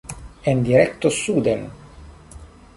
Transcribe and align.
En 0.53 0.63
direkto 0.63 1.09
suden. 1.11 1.61